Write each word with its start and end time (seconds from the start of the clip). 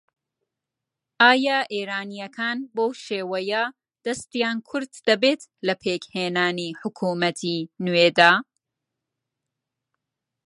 ئایا 1.21 1.57
ئێرانییەکان 1.73 2.57
بەو 2.75 2.89
شێوەیە 3.05 3.63
دەستیان 4.05 4.57
کورت 4.67 4.93
دەبێت 5.07 5.41
لە 5.67 5.73
پێکهێنانی 5.83 6.69
حکوومەتی 6.81 7.57
نوێدا؟ 7.85 8.33